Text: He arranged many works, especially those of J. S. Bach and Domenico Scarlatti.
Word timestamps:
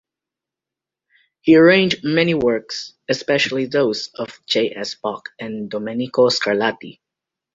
He 1.41 1.55
arranged 1.55 2.03
many 2.03 2.33
works, 2.33 2.95
especially 3.07 3.67
those 3.67 4.07
of 4.15 4.43
J. 4.47 4.71
S. 4.75 4.95
Bach 4.95 5.29
and 5.39 5.69
Domenico 5.69 6.29
Scarlatti. 6.29 6.99